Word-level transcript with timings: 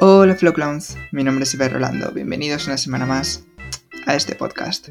Hola 0.00 0.34
Flow 0.34 0.52
Clowns, 0.52 0.96
mi 1.12 1.22
nombre 1.22 1.44
es 1.44 1.54
Iber 1.54 1.72
Rolando, 1.72 2.10
bienvenidos 2.10 2.66
una 2.66 2.76
semana 2.76 3.06
más 3.06 3.44
a 4.06 4.16
este 4.16 4.34
podcast. 4.34 4.88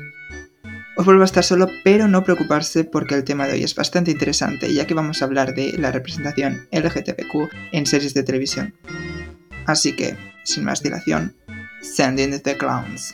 Os 0.95 1.05
vuelvo 1.05 1.23
a 1.23 1.25
estar 1.25 1.43
solo, 1.43 1.67
pero 1.83 2.07
no 2.07 2.23
preocuparse 2.23 2.85
porque 2.85 3.15
el 3.15 3.25
tema 3.25 3.45
de 3.45 3.53
hoy 3.53 3.63
es 3.63 3.75
bastante 3.75 4.11
interesante, 4.11 4.73
ya 4.73 4.87
que 4.87 4.93
vamos 4.93 5.21
a 5.21 5.25
hablar 5.25 5.53
de 5.53 5.73
la 5.77 5.91
representación 5.91 6.67
LGTBQ 6.71 7.51
en 7.73 7.85
series 7.85 8.13
de 8.13 8.23
televisión. 8.23 8.75
Así 9.65 9.93
que, 9.93 10.15
sin 10.45 10.63
más 10.63 10.81
dilación, 10.81 11.35
send 11.81 12.19
in 12.19 12.41
the 12.41 12.57
clowns. 12.57 13.13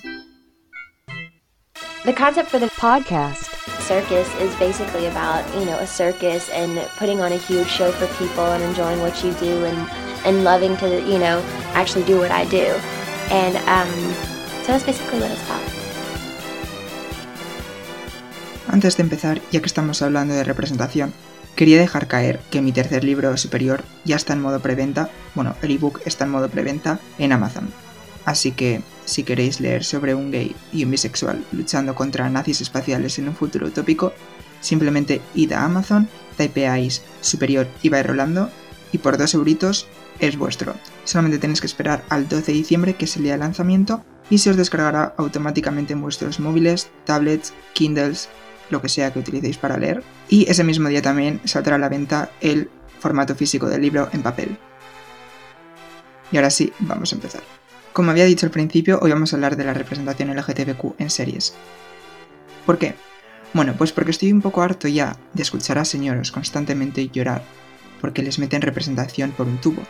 The 2.06 2.14
concept 2.14 2.50
for 2.50 2.60
the 2.60 2.70
podcast. 2.80 3.59
Circus 3.82 4.28
is 4.40 4.54
basically 4.56 5.08
about 5.08 5.44
you 5.56 5.66
know 5.66 5.78
a 5.80 5.88
circus 5.88 6.50
and 6.50 6.80
putting 6.98 7.22
on 7.22 7.32
a 7.32 7.38
huge 7.38 7.68
show 7.68 7.92
for 7.92 8.08
people 8.18 8.46
and 8.46 8.64
enjoying 8.64 9.00
what 9.02 9.24
you 9.24 9.34
do 9.34 9.66
and 9.66 9.78
and 10.26 10.44
loving 10.44 10.76
to 10.78 10.88
you 11.08 11.20
know 11.20 11.44
actually 11.74 12.06
do 12.06 12.18
what 12.18 12.32
I 12.32 12.46
do 12.46 12.66
and 13.32 13.56
um, 13.68 13.92
so 14.64 14.74
that's 14.74 14.84
basically 14.84 15.20
what 15.20 15.32
it's 15.32 15.44
about. 15.46 15.62
Antes 18.72 18.98
de 18.98 19.04
empezar, 19.04 19.42
ya 19.52 19.62
que 19.62 19.66
estamos 19.66 20.02
hablando 20.04 20.36
de 20.36 20.44
representación, 20.44 21.12
quería 21.56 21.80
dejar 21.80 22.08
caer 22.08 22.40
que 22.52 22.62
mi 22.62 22.72
tercer 22.72 23.04
libro 23.04 23.36
superior 23.36 23.84
ya 24.06 24.16
está 24.16 24.34
en 24.34 24.42
modo 24.42 24.60
preventa, 24.60 25.10
bueno, 25.34 25.56
el 25.64 25.72
ebook 25.72 26.02
está 26.06 26.26
en 26.26 26.32
modo 26.32 26.50
preventa 26.50 27.00
en 27.18 27.32
Amazon. 27.32 27.74
Así 28.30 28.52
que, 28.52 28.84
si 29.06 29.24
queréis 29.24 29.60
leer 29.60 29.84
sobre 29.84 30.14
un 30.14 30.30
gay 30.30 30.56
y 30.72 30.84
un 30.84 30.92
bisexual 30.92 31.44
luchando 31.52 31.96
contra 31.96 32.30
nazis 32.30 32.62
espaciales 32.62 33.18
en 33.18 33.28
un 33.28 33.36
futuro 33.36 33.66
utópico, 33.66 34.14
simplemente 34.62 35.20
id 35.34 35.52
a 35.54 35.66
Amazon, 35.66 36.08
typeáis 36.38 37.02
superior 37.22 37.68
y 37.82 37.90
vais 37.90 38.06
rolando, 38.06 38.52
y 38.92 39.00
por 39.00 39.18
dos 39.18 39.34
euritos 39.34 39.88
es 40.20 40.38
vuestro. 40.38 40.76
Solamente 41.06 41.40
tenéis 41.40 41.60
que 41.60 41.66
esperar 41.66 42.04
al 42.10 42.30
12 42.30 42.52
de 42.52 42.58
diciembre, 42.60 42.94
que 42.94 43.06
es 43.06 43.18
el 43.18 43.26
lanzamiento, 43.40 44.06
y 44.30 44.38
se 44.38 44.52
os 44.52 44.58
descargará 44.58 45.16
automáticamente 45.18 45.94
en 45.94 46.02
vuestros 46.04 46.40
móviles, 46.40 46.92
tablets, 47.06 47.52
Kindles, 47.74 48.30
lo 48.70 48.80
que 48.80 48.90
sea 48.90 49.12
que 49.12 49.18
utilicéis 49.18 49.58
para 49.58 49.80
leer. 49.80 50.04
Y 50.30 50.48
ese 50.48 50.64
mismo 50.64 50.88
día 50.88 51.02
también 51.02 51.42
saldrá 51.46 51.78
a 51.78 51.80
la 51.80 51.90
venta 51.90 52.30
el 52.42 52.70
formato 53.00 53.34
físico 53.34 53.68
del 53.68 53.82
libro 53.82 54.08
en 54.14 54.22
papel. 54.22 54.56
Y 56.32 56.38
ahora 56.38 56.52
sí, 56.52 56.72
vamos 56.78 57.12
a 57.12 57.16
empezar. 57.16 57.59
Como 57.94 58.12
había 58.12 58.26
dicho 58.26 58.46
al 58.46 58.52
principio, 58.52 59.00
hoy 59.02 59.12
vamos 59.12 59.34
a 59.34 59.36
hablar 59.36 59.58
de 59.58 59.64
la 59.64 59.74
representación 59.74 60.36
LGTBQ 60.36 60.96
en 61.00 61.10
series. 61.10 61.54
¿Por 62.66 62.78
qué? 62.78 62.96
Bueno, 63.54 63.74
pues 63.78 63.92
porque 63.92 64.12
estoy 64.12 64.32
un 64.32 64.42
poco 64.42 64.62
harto 64.62 64.88
ya 64.88 65.18
de 65.34 65.42
escuchar 65.42 65.80
a 65.80 65.86
señoros 65.86 66.32
constantemente 66.32 67.10
llorar 67.10 67.42
porque 68.00 68.22
les 68.22 68.40
meten 68.40 68.62
representación 68.62 69.32
por 69.32 69.48
un 69.48 69.60
tubo, 69.60 69.82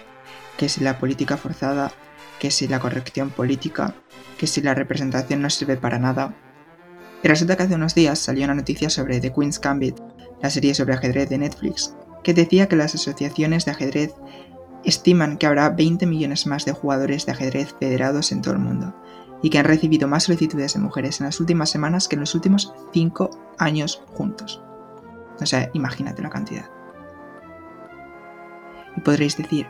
que 0.58 0.70
si 0.70 0.82
la 0.82 0.98
política 0.98 1.38
forzada, 1.38 1.92
que 2.40 2.52
si 2.52 2.68
la 2.68 2.80
corrección 2.80 3.30
política, 3.30 3.96
que 4.38 4.48
si 4.48 4.62
la 4.62 4.74
representación 4.74 5.42
no 5.42 5.50
sirve 5.50 5.78
para 5.78 6.00
nada. 6.00 6.34
Y 7.22 7.28
resulta 7.28 7.58
que 7.58 7.64
hace 7.64 7.76
unos 7.76 7.96
días 7.96 8.18
salió 8.20 8.46
una 8.46 8.56
noticia 8.56 8.90
sobre 8.90 9.20
The 9.20 9.34
Queen's 9.34 9.60
Gambit, 9.60 10.00
la 10.42 10.50
serie 10.50 10.74
sobre 10.74 10.94
ajedrez 10.94 11.30
de 11.30 11.38
Netflix, 11.38 11.94
que 12.24 12.34
decía 12.34 12.68
que 12.68 12.78
las 12.78 12.96
asociaciones 12.96 13.66
de 13.66 13.72
ajedrez 13.72 14.14
estiman 14.84 15.38
que 15.38 15.46
habrá 15.46 15.70
20 15.70 16.06
millones 16.06 16.48
más 16.48 16.66
de 16.66 16.72
jugadores 16.72 17.26
de 17.26 17.32
ajedrez 17.32 17.76
federados 17.80 18.32
en 18.32 18.42
todo 18.42 18.54
el 18.54 18.60
mundo 18.60 18.94
y 19.42 19.50
que 19.50 19.60
han 19.60 19.66
recibido 19.66 20.08
más 20.08 20.24
solicitudes 20.24 20.74
de 20.74 20.80
mujeres 20.80 21.20
en 21.20 21.26
las 21.26 21.40
últimas 21.40 21.70
semanas 21.70 22.08
que 22.08 22.16
en 22.16 22.22
los 22.22 22.36
últimos 22.36 22.74
5 22.94 23.30
años 23.58 24.02
juntos. 24.14 24.62
O 25.40 25.46
sea, 25.46 25.70
imagínate 25.74 26.22
la 26.22 26.30
cantidad. 26.30 26.70
Y 28.98 29.02
podréis 29.02 29.38
decir, 29.38 29.68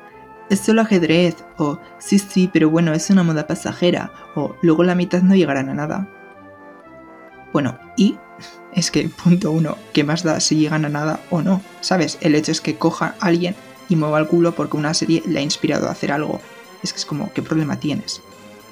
es 0.49 0.59
solo 0.59 0.81
ajedrez, 0.81 1.35
o 1.57 1.79
sí, 1.99 2.17
sí, 2.17 2.49
pero 2.51 2.69
bueno, 2.69 2.94
es 2.94 3.09
una 3.09 3.23
moda 3.23 3.45
pasajera, 3.45 4.11
o 4.35 4.55
luego 4.61 4.83
la 4.83 4.95
mitad 4.95 5.21
no 5.21 5.35
llegarán 5.35 5.69
a 5.69 5.75
nada. 5.75 6.09
Bueno, 7.53 7.77
y 7.95 8.17
es 8.73 8.89
que, 8.89 9.09
punto 9.09 9.51
uno, 9.51 9.78
¿qué 9.94 10.03
más 10.03 10.23
da 10.23 10.39
si 10.39 10.55
llegan 10.55 10.85
a 10.85 10.89
nada 10.89 11.19
o 11.29 11.41
no? 11.41 11.61
¿Sabes? 11.81 12.17
El 12.22 12.34
hecho 12.34 12.51
es 12.51 12.61
que 12.61 12.78
coja 12.78 13.16
a 13.19 13.28
alguien 13.28 13.55
y 13.89 13.95
mueva 13.95 14.19
el 14.19 14.27
culo 14.27 14.55
porque 14.55 14.77
una 14.77 14.94
serie 14.94 15.23
le 15.25 15.39
ha 15.39 15.44
inspirado 15.44 15.88
a 15.88 15.91
hacer 15.91 16.11
algo. 16.11 16.39
Es 16.83 16.94
que 16.94 17.00
es 17.00 17.05
como, 17.05 17.33
¿qué 17.33 17.41
problema 17.41 17.79
tienes? 17.79 18.22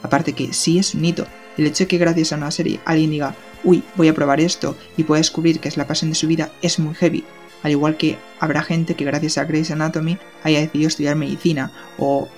Aparte 0.04 0.34
que 0.34 0.54
sí 0.54 0.80
es 0.80 0.94
un 0.94 1.04
hito. 1.04 1.28
El 1.58 1.66
hecho 1.66 1.84
de 1.84 1.88
que 1.88 1.98
gracias 1.98 2.32
a 2.32 2.38
una 2.38 2.52
serie 2.52 2.80
alguien 2.86 3.10
diga, 3.10 3.36
uy, 3.64 3.84
voy 3.96 4.08
a 4.08 4.14
probar 4.14 4.40
esto 4.40 4.78
y 4.96 5.04
pueda 5.04 5.20
descubrir 5.20 5.60
que 5.60 5.68
es 5.68 5.78
la 5.78 5.88
pasión 5.88 6.12
de 6.12 6.16
su 6.16 6.28
vida 6.28 6.52
es 6.62 6.80
muy 6.80 6.94
heavy. 6.96 7.26
Al 7.64 7.72
igual 7.72 7.98
que 7.98 8.18
habrá 8.40 8.62
gente 8.62 8.96
que 8.96 9.06
gracias 9.06 9.40
a 9.40 9.46
Grey's 9.46 9.72
Anatomy 9.72 10.20
haya 10.44 10.60
decidido 10.60 10.88
estudiar 10.88 11.16
medicina 11.16 11.72
o 11.98 12.30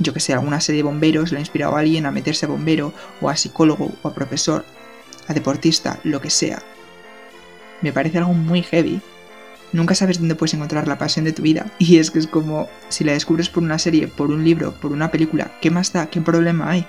yo 0.00 0.12
que 0.12 0.18
sé, 0.18 0.32
alguna 0.32 0.60
serie 0.60 0.80
de 0.80 0.88
bomberos 0.88 1.30
le 1.30 1.38
ha 1.38 1.40
inspirado 1.40 1.76
a 1.76 1.78
alguien 1.78 2.04
a 2.04 2.10
meterse 2.10 2.46
a 2.46 2.48
bombero 2.48 2.92
o 3.20 3.28
a 3.28 3.36
psicólogo 3.36 3.92
o 4.02 4.08
a 4.08 4.14
profesor, 4.14 4.64
a 5.28 5.34
deportista, 5.34 6.00
lo 6.02 6.20
que 6.20 6.30
sea. 6.30 6.60
Me 7.80 7.92
parece 7.92 8.18
algo 8.18 8.34
muy 8.34 8.62
heavy 8.62 9.00
nunca 9.74 9.94
sabes 9.94 10.18
dónde 10.18 10.36
puedes 10.36 10.54
encontrar 10.54 10.88
la 10.88 10.98
pasión 10.98 11.24
de 11.24 11.32
tu 11.32 11.42
vida. 11.42 11.66
Y 11.78 11.98
es 11.98 12.10
que 12.10 12.18
es 12.18 12.26
como, 12.26 12.68
si 12.88 13.04
la 13.04 13.12
descubres 13.12 13.50
por 13.50 13.62
una 13.62 13.78
serie, 13.78 14.08
por 14.08 14.30
un 14.30 14.44
libro, 14.44 14.72
por 14.72 14.92
una 14.92 15.10
película, 15.10 15.52
¿qué 15.60 15.70
más 15.70 15.92
da? 15.92 16.06
¿Qué 16.06 16.20
problema 16.20 16.70
hay? 16.70 16.86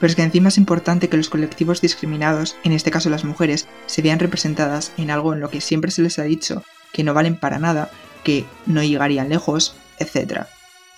Pero 0.00 0.10
es 0.10 0.16
que 0.16 0.22
encima 0.22 0.48
es 0.48 0.58
importante 0.58 1.08
que 1.08 1.16
los 1.16 1.28
colectivos 1.28 1.80
discriminados, 1.80 2.56
en 2.64 2.72
este 2.72 2.90
caso 2.90 3.10
las 3.10 3.24
mujeres, 3.24 3.68
se 3.86 4.02
vean 4.02 4.18
representadas 4.18 4.92
en 4.96 5.10
algo 5.10 5.34
en 5.34 5.40
lo 5.40 5.50
que 5.50 5.60
siempre 5.60 5.90
se 5.90 6.02
les 6.02 6.18
ha 6.18 6.24
dicho 6.24 6.62
que 6.92 7.04
no 7.04 7.14
valen 7.14 7.36
para 7.36 7.58
nada, 7.58 7.90
que 8.24 8.44
no 8.66 8.82
llegarían 8.82 9.28
lejos, 9.28 9.76
etc. 9.98 10.44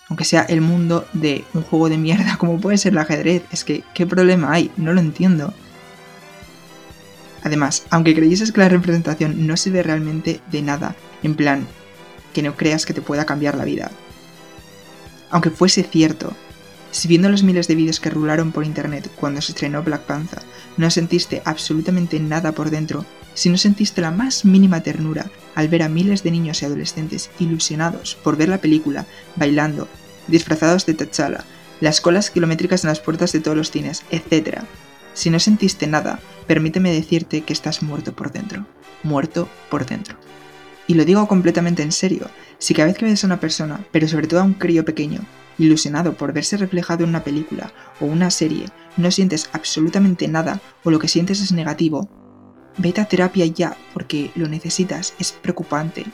Aunque 0.08 0.24
sea 0.24 0.42
el 0.42 0.60
mundo 0.60 1.06
de 1.12 1.44
un 1.54 1.62
juego 1.62 1.88
de 1.88 1.98
mierda 1.98 2.36
como 2.38 2.60
puede 2.60 2.78
ser 2.78 2.92
el 2.92 2.98
ajedrez, 2.98 3.42
es 3.50 3.64
que, 3.64 3.82
¿qué 3.94 4.06
problema 4.06 4.52
hay? 4.52 4.70
No 4.76 4.92
lo 4.92 5.00
entiendo. 5.00 5.52
Además, 7.42 7.84
aunque 7.90 8.14
creyeses 8.14 8.52
que 8.52 8.60
la 8.60 8.68
representación 8.68 9.46
no 9.46 9.56
sirve 9.56 9.82
realmente 9.82 10.40
de 10.50 10.62
nada, 10.62 10.94
en 11.22 11.34
plan, 11.34 11.66
que 12.32 12.42
no 12.42 12.56
creas 12.56 12.86
que 12.86 12.94
te 12.94 13.02
pueda 13.02 13.26
cambiar 13.26 13.56
la 13.56 13.64
vida. 13.64 13.90
Aunque 15.30 15.50
fuese 15.50 15.82
cierto, 15.82 16.34
si 16.90 17.06
viendo 17.08 17.28
los 17.28 17.42
miles 17.42 17.68
de 17.68 17.76
vídeos 17.76 18.00
que 18.00 18.10
rularon 18.10 18.52
por 18.52 18.64
internet 18.64 19.10
cuando 19.16 19.40
se 19.40 19.52
estrenó 19.52 19.82
Black 19.82 20.02
Panther, 20.02 20.40
no 20.76 20.90
sentiste 20.90 21.40
absolutamente 21.44 22.18
nada 22.18 22.52
por 22.52 22.70
dentro, 22.70 23.06
si 23.34 23.48
no 23.48 23.56
sentiste 23.56 24.00
la 24.00 24.10
más 24.10 24.44
mínima 24.44 24.82
ternura 24.82 25.30
al 25.54 25.68
ver 25.68 25.82
a 25.82 25.88
miles 25.88 26.22
de 26.22 26.32
niños 26.32 26.62
y 26.62 26.64
adolescentes 26.64 27.30
ilusionados 27.38 28.16
por 28.22 28.36
ver 28.36 28.48
la 28.48 28.58
película, 28.58 29.06
bailando, 29.36 29.88
disfrazados 30.26 30.84
de 30.84 30.94
T'Challa, 30.94 31.44
las 31.80 32.00
colas 32.00 32.30
kilométricas 32.30 32.84
en 32.84 32.88
las 32.88 33.00
puertas 33.00 33.32
de 33.32 33.40
todos 33.40 33.56
los 33.56 33.70
cines, 33.70 34.02
etc., 34.10 34.60
si 35.14 35.30
no 35.30 35.40
sentiste 35.40 35.86
nada, 35.86 36.20
permíteme 36.50 36.92
decirte 36.92 37.42
que 37.42 37.52
estás 37.52 37.80
muerto 37.80 38.12
por 38.12 38.32
dentro. 38.32 38.66
Muerto 39.04 39.48
por 39.70 39.86
dentro. 39.86 40.16
Y 40.88 40.94
lo 40.94 41.04
digo 41.04 41.28
completamente 41.28 41.84
en 41.84 41.92
serio. 41.92 42.28
Si 42.58 42.74
cada 42.74 42.88
vez 42.88 42.98
que 42.98 43.04
ves 43.04 43.22
a 43.22 43.28
una 43.28 43.38
persona, 43.38 43.86
pero 43.92 44.08
sobre 44.08 44.26
todo 44.26 44.40
a 44.40 44.42
un 44.42 44.54
crío 44.54 44.84
pequeño, 44.84 45.20
ilusionado 45.58 46.14
por 46.14 46.32
verse 46.32 46.56
reflejado 46.56 47.04
en 47.04 47.10
una 47.10 47.22
película 47.22 47.72
o 48.00 48.06
una 48.06 48.32
serie, 48.32 48.66
no 48.96 49.12
sientes 49.12 49.48
absolutamente 49.52 50.26
nada 50.26 50.60
o 50.82 50.90
lo 50.90 50.98
que 50.98 51.06
sientes 51.06 51.40
es 51.40 51.52
negativo, 51.52 52.10
vete 52.78 53.00
a 53.00 53.04
terapia 53.04 53.46
ya 53.46 53.76
porque 53.92 54.32
lo 54.34 54.48
necesitas, 54.48 55.14
es 55.20 55.30
preocupante. 55.30 56.04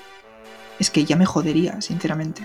Es 0.79 0.91
que 0.91 1.07
ya 1.07 1.17
me 1.17 1.25
jodería, 1.25 1.81
sinceramente 1.81 2.43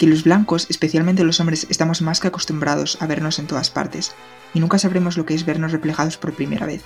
que 0.00 0.06
los 0.06 0.24
blancos, 0.24 0.66
especialmente 0.70 1.24
los 1.24 1.40
hombres, 1.40 1.66
estamos 1.68 2.00
más 2.00 2.20
que 2.20 2.28
acostumbrados 2.28 2.96
a 3.02 3.06
vernos 3.06 3.38
en 3.38 3.46
todas 3.46 3.68
partes, 3.68 4.14
y 4.54 4.60
nunca 4.60 4.78
sabremos 4.78 5.18
lo 5.18 5.26
que 5.26 5.34
es 5.34 5.44
vernos 5.44 5.72
reflejados 5.72 6.16
por 6.16 6.32
primera 6.32 6.64
vez. 6.64 6.80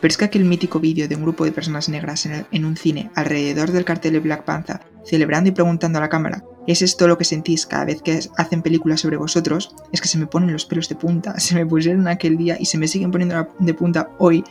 Pero 0.00 0.10
es 0.10 0.16
que 0.16 0.24
aquel 0.24 0.46
mítico 0.46 0.80
vídeo 0.80 1.06
de 1.06 1.16
un 1.16 1.22
grupo 1.22 1.44
de 1.44 1.52
personas 1.52 1.90
negras 1.90 2.24
en, 2.24 2.64
un 2.64 2.78
cine 2.78 3.10
alrededor 3.14 3.72
del 3.72 3.84
cartel 3.84 4.14
de 4.14 4.20
Black 4.20 4.44
Panther, 4.44 4.80
celebrando 5.04 5.50
y 5.50 5.52
preguntando 5.52 5.98
a 5.98 6.00
la 6.00 6.08
cámara, 6.08 6.44
¿es 6.66 6.80
esto 6.80 7.06
lo 7.06 7.18
que 7.18 7.24
sentís 7.24 7.66
cada 7.66 7.84
vez 7.84 8.00
que 8.00 8.20
hacen 8.38 8.62
películas 8.62 9.02
sobre 9.02 9.18
vosotros? 9.18 9.74
Es 9.92 10.00
que 10.00 10.08
se 10.08 10.16
me 10.16 10.26
ponen 10.26 10.54
los 10.54 10.64
pelos 10.64 10.88
de 10.88 10.94
punta, 10.94 11.38
se 11.38 11.54
me 11.56 11.66
pusieron 11.66 12.08
aquel 12.08 12.38
día 12.38 12.56
y 12.58 12.64
se 12.64 12.78
me 12.78 12.88
siguen 12.88 13.10
poniendo 13.10 13.48
de 13.58 13.74
punta 13.74 14.08
hoy, 14.18 14.42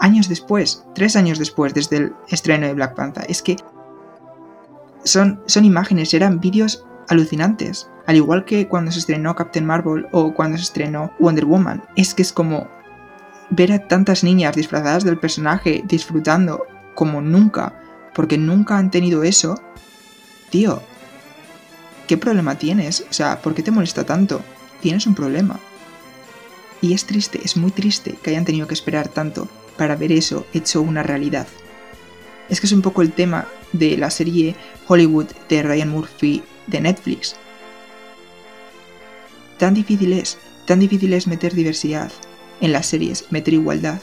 años 0.00 0.28
después, 0.28 0.84
tres 0.96 1.14
años 1.14 1.38
después 1.38 1.74
desde 1.74 1.98
el 1.98 2.12
estreno 2.28 2.66
de 2.66 2.74
Black 2.74 2.96
Panther. 2.96 3.24
Es 3.28 3.40
que 3.40 3.54
son, 5.04 5.40
son 5.46 5.64
imágenes, 5.64 6.12
eran 6.12 6.40
vídeos 6.40 6.85
alucinantes. 7.08 7.90
Al 8.06 8.16
igual 8.16 8.44
que 8.44 8.68
cuando 8.68 8.92
se 8.92 9.00
estrenó 9.00 9.34
Captain 9.34 9.66
Marvel 9.66 10.06
o 10.12 10.32
cuando 10.32 10.56
se 10.56 10.64
estrenó 10.64 11.12
Wonder 11.18 11.44
Woman. 11.44 11.82
Es 11.96 12.14
que 12.14 12.22
es 12.22 12.32
como 12.32 12.68
ver 13.50 13.72
a 13.72 13.86
tantas 13.86 14.24
niñas 14.24 14.56
disfrazadas 14.56 15.04
del 15.04 15.18
personaje 15.18 15.82
disfrutando 15.86 16.64
como 16.94 17.20
nunca, 17.20 17.80
porque 18.14 18.38
nunca 18.38 18.78
han 18.78 18.90
tenido 18.90 19.22
eso. 19.22 19.60
Tío, 20.50 20.82
¿qué 22.06 22.16
problema 22.16 22.56
tienes? 22.56 23.04
O 23.10 23.12
sea, 23.12 23.40
¿por 23.40 23.54
qué 23.54 23.62
te 23.62 23.70
molesta 23.70 24.04
tanto? 24.04 24.40
Tienes 24.80 25.06
un 25.06 25.14
problema. 25.14 25.58
Y 26.80 26.92
es 26.92 27.06
triste, 27.06 27.40
es 27.42 27.56
muy 27.56 27.70
triste 27.70 28.16
que 28.22 28.30
hayan 28.30 28.44
tenido 28.44 28.66
que 28.66 28.74
esperar 28.74 29.08
tanto 29.08 29.48
para 29.76 29.96
ver 29.96 30.12
eso 30.12 30.46
hecho 30.52 30.82
una 30.82 31.02
realidad. 31.02 31.46
Es 32.48 32.60
que 32.60 32.66
es 32.66 32.72
un 32.72 32.82
poco 32.82 33.02
el 33.02 33.12
tema 33.12 33.48
de 33.72 33.96
la 33.96 34.10
serie 34.10 34.54
Hollywood 34.86 35.26
de 35.48 35.62
Ryan 35.62 35.90
Murphy 35.90 36.42
de 36.66 36.80
Netflix. 36.80 37.36
tan 39.58 39.74
difícil 39.74 40.12
es, 40.12 40.38
tan 40.66 40.80
difícil 40.80 41.12
es 41.12 41.26
meter 41.26 41.54
diversidad 41.54 42.12
en 42.60 42.72
las 42.72 42.86
series, 42.86 43.26
meter 43.30 43.54
igualdad, 43.54 44.00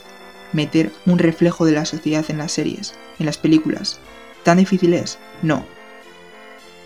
meter 0.51 0.91
un 1.05 1.19
reflejo 1.19 1.65
de 1.65 1.73
la 1.73 1.85
sociedad 1.85 2.25
en 2.29 2.37
las 2.37 2.51
series, 2.51 2.95
en 3.19 3.25
las 3.25 3.37
películas. 3.37 3.99
¿Tan 4.43 4.57
difícil 4.57 4.93
es? 4.93 5.19
No. 5.41 5.65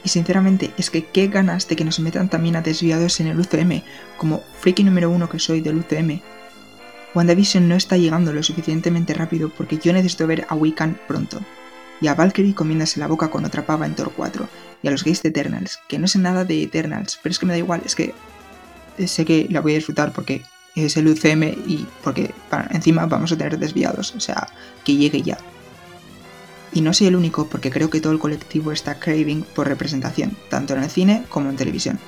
Y 0.04 0.10
sinceramente 0.10 0.72
es 0.78 0.90
que 0.90 1.06
qué 1.06 1.28
ganas 1.28 1.68
de 1.68 1.76
que 1.76 1.84
nos 1.84 2.00
metan 2.00 2.30
también 2.30 2.56
a 2.56 2.62
desviados 2.62 3.20
en 3.20 3.28
el 3.28 3.40
UCM, 3.40 3.84
como 4.18 4.44
freaky 4.60 4.84
número 4.84 5.10
uno 5.10 5.30
que 5.30 5.40
soy 5.40 5.62
del 5.62 5.78
UCM. 5.78 6.22
WandaVision 7.14 7.68
no 7.68 7.76
está 7.76 7.98
llegando 7.98 8.32
lo 8.32 8.44
suficientemente 8.44 9.14
rápido 9.14 9.50
porque 9.50 9.78
yo 9.78 9.92
necesito 9.92 10.28
ver 10.28 10.46
a 10.50 10.56
Wiccan 10.56 11.00
pronto. 11.08 11.42
Y 12.00 12.08
a 12.08 12.14
Valkyrie 12.14 12.54
comiéndose 12.54 13.00
la 13.00 13.08
boca 13.08 13.30
con 13.30 13.44
otra 13.44 13.66
pava 13.66 13.86
en 13.86 13.96
Thor 13.96 14.12
4. 14.16 14.48
Y 14.84 14.88
a 14.88 14.92
los 14.92 15.04
gays 15.04 15.24
de 15.24 15.30
Eternals, 15.30 15.80
que 15.88 16.00
no 16.00 16.08
sé 16.08 16.20
nada 16.20 16.46
de 16.46 16.64
Eternals, 16.64 17.20
pero 17.22 17.32
es 17.32 17.40
que 17.40 17.46
me 17.46 17.54
da 17.54 17.58
igual, 17.58 17.82
es 17.86 17.96
que 17.96 18.14
sé 19.06 19.26
que 19.26 19.48
la 19.50 19.62
voy 19.62 19.74
a 19.74 19.76
disfrutar 19.76 20.12
porque 20.14 20.44
es 20.76 20.98
el 20.98 21.08
UCM 21.08 21.44
y 21.44 21.88
porque 22.04 22.32
encima 22.72 23.06
vamos 23.06 23.32
a 23.32 23.38
tener 23.38 23.58
desviados, 23.58 24.14
o 24.16 24.20
sea, 24.20 24.48
que 24.84 24.96
llegue 24.96 25.22
ya. 25.22 25.38
Y 26.74 26.82
no 26.82 26.94
soy 26.94 27.08
el 27.08 27.16
único 27.16 27.48
porque 27.48 27.72
creo 27.72 27.90
que 27.90 28.02
todo 28.02 28.14
el 28.14 28.20
colectivo 28.20 28.72
está 28.72 29.00
craving 29.00 29.44
por 29.56 29.68
representación, 29.68 30.38
tanto 30.50 30.76
en 30.76 30.84
el 30.84 30.90
cine 30.90 31.24
como 31.30 31.50
en 31.50 31.56
televisión. 31.56 32.00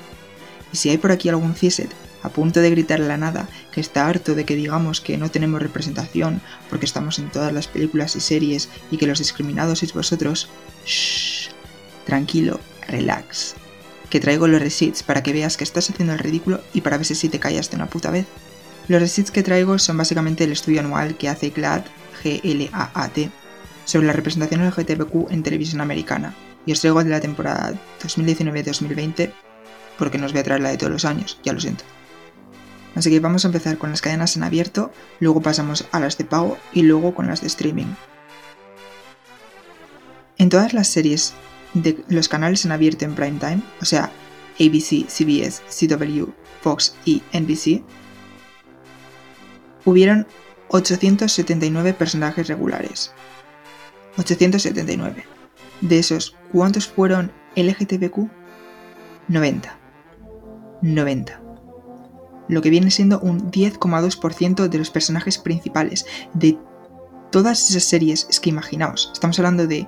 Y 0.72 0.78
si 0.78 0.90
hay 0.90 0.98
por 0.98 1.12
aquí 1.12 1.30
algún 1.30 1.56
CISET 1.56 1.90
a 2.22 2.30
punto 2.30 2.60
de 2.60 2.70
gritar 2.70 3.00
la 3.00 3.18
nada 3.18 3.48
que 3.72 3.80
está 3.80 4.08
harto 4.08 4.36
de 4.36 4.46
que 4.46 4.56
digamos 4.56 5.00
que 5.00 5.18
no 5.18 5.32
tenemos 5.32 5.62
representación 5.62 6.42
porque 6.70 6.86
estamos 6.86 7.18
en 7.18 7.30
todas 7.30 7.54
las 7.54 7.68
películas 7.68 8.16
y 8.18 8.20
series 8.20 8.70
y 8.92 8.98
que 8.98 9.08
los 9.08 9.20
discriminados 9.20 9.80
sois 9.80 9.94
vosotros, 9.94 10.50
shh, 10.86 11.39
tranquilo, 12.06 12.60
relax. 12.88 13.56
Que 14.10 14.20
traigo 14.20 14.48
los 14.48 14.62
receipts 14.62 15.04
para 15.04 15.24
que 15.24 15.34
veas 15.34 15.58
que 15.58 15.64
estás 15.64 15.90
haciendo 15.90 16.14
el 16.14 16.20
ridículo 16.20 16.62
y 16.74 16.82
para 16.82 16.98
ver 16.98 17.06
si 17.06 17.30
te 17.30 17.40
callas 17.40 17.70
de 17.70 17.76
una 17.76 17.90
puta 17.90 18.12
vez. 18.12 18.26
Los 18.88 19.02
receipts 19.02 19.32
que 19.32 19.44
traigo 19.44 19.78
son 19.78 19.98
básicamente 19.98 20.44
el 20.44 20.52
estudio 20.52 20.80
anual 20.80 21.16
que 21.16 21.30
hace 21.30 21.52
GLAAD, 21.52 21.84
G-L-A-A-T, 22.24 23.30
sobre 23.86 24.08
la 24.08 24.14
representación 24.14 24.66
LGTBQ 24.68 25.32
en 25.32 25.44
televisión 25.44 25.82
americana, 25.82 26.36
y 26.66 26.72
os 26.72 26.82
traigo 26.82 27.04
de 27.04 27.10
la 27.10 27.22
temporada 27.22 27.74
2019-2020 28.04 29.32
porque 29.98 30.18
nos 30.18 30.32
voy 30.32 30.42
a 30.42 30.44
traer 30.44 30.62
la 30.62 30.70
de 30.70 30.78
todos 30.78 30.92
los 30.92 31.06
años, 31.06 31.40
ya 31.44 31.54
lo 31.54 31.60
siento. 31.60 31.84
Así 32.96 33.10
que 33.10 33.20
vamos 33.20 33.46
a 33.46 33.50
empezar 33.50 33.78
con 33.78 33.92
las 33.92 34.02
cadenas 34.02 34.36
en 34.36 34.44
abierto, 34.44 34.92
luego 35.20 35.42
pasamos 35.42 35.86
a 35.92 36.00
las 36.00 36.18
de 36.18 36.26
pago 36.26 36.58
y 36.74 36.82
luego 36.84 37.14
con 37.14 37.28
las 37.28 37.42
de 37.42 37.48
streaming. 37.48 37.94
En 40.38 40.50
todas 40.50 40.74
las 40.74 40.88
series 40.88 41.34
de 41.74 42.04
los 42.08 42.28
canales 42.28 42.66
en 42.66 42.72
abierto 42.72 43.06
en 43.06 43.16
prime 43.16 43.40
time, 43.40 43.62
o 43.82 43.86
sea, 43.86 44.12
ABC, 44.60 45.08
CBS, 45.08 45.62
CW, 45.70 46.32
Fox 46.62 46.96
y 47.06 47.22
NBC, 47.34 47.84
hubieron 49.86 50.28
879 50.70 51.94
personajes 51.94 52.48
regulares. 52.48 53.14
879. 54.18 55.24
De 55.82 56.00
esos, 56.00 56.36
¿cuántos 56.52 56.88
fueron 56.88 57.32
LGTBQ? 57.56 58.30
90. 59.28 59.80
90. 60.82 61.42
Lo 62.48 62.62
que 62.62 62.70
viene 62.70 62.92
siendo 62.92 63.20
un 63.20 63.52
10,2% 63.52 64.68
de 64.68 64.78
los 64.78 64.90
personajes 64.90 65.38
principales 65.38 66.06
de 66.34 66.58
todas 67.32 67.70
esas 67.70 67.84
series. 67.84 68.28
Es 68.30 68.40
que 68.40 68.50
imaginaos, 68.50 69.12
estamos 69.14 69.38
hablando 69.40 69.68
de 69.68 69.88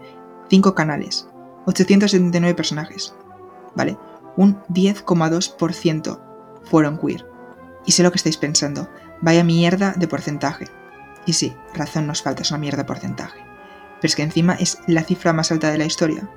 5 0.49 0.75
canales, 0.75 1.27
879 1.65 2.55
personajes. 2.55 3.13
¿Vale? 3.75 3.97
Un 4.35 4.61
10,2% 4.63 6.19
fueron 6.63 6.97
queer. 6.97 7.25
Y 7.85 7.91
sé 7.91 8.03
lo 8.03 8.11
que 8.11 8.17
estáis 8.17 8.37
pensando. 8.37 8.89
Vaya 9.21 9.43
mierda 9.43 9.93
de 9.95 10.07
porcentaje. 10.07 10.67
Y 11.25 11.33
sí, 11.33 11.53
razón 11.73 12.07
nos 12.07 12.21
falta, 12.21 12.41
es 12.41 12.51
una 12.51 12.59
mierda 12.59 12.79
de 12.79 12.87
porcentaje. 12.87 13.39
Pero 13.39 14.09
es 14.09 14.15
que 14.15 14.23
encima 14.23 14.55
es 14.55 14.79
la 14.87 15.03
cifra 15.03 15.33
más 15.33 15.51
alta 15.51 15.71
de 15.71 15.77
la 15.77 15.85
historia, 15.85 16.27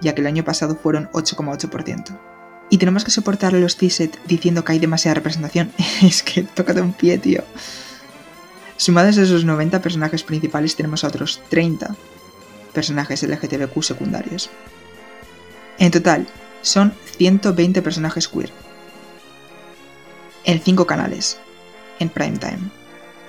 ya 0.00 0.14
que 0.14 0.20
el 0.20 0.26
año 0.26 0.44
pasado 0.44 0.74
fueron 0.74 1.08
8,8%. 1.12 2.18
Y 2.70 2.78
tenemos 2.78 3.04
que 3.04 3.10
soportar 3.10 3.54
a 3.54 3.58
los 3.58 3.76
CISET 3.76 4.18
diciendo 4.26 4.64
que 4.64 4.72
hay 4.72 4.78
demasiada 4.78 5.14
representación. 5.14 5.72
es 6.02 6.22
que 6.22 6.42
tócate 6.42 6.80
un 6.80 6.92
pie, 6.92 7.18
tío. 7.18 7.44
Sumados 8.76 9.18
a 9.18 9.22
esos 9.22 9.44
90 9.44 9.80
personajes 9.80 10.24
principales, 10.24 10.74
tenemos 10.74 11.04
a 11.04 11.08
otros 11.08 11.40
30 11.50 11.94
personajes 12.72 13.22
LGTBQ 13.22 13.82
secundarios. 13.82 14.50
En 15.78 15.90
total, 15.90 16.26
son 16.62 16.94
120 17.16 17.82
personajes 17.82 18.28
queer. 18.28 18.50
En 20.44 20.60
5 20.60 20.86
canales, 20.86 21.38
en 21.98 22.08
prime 22.08 22.38
time. 22.38 22.70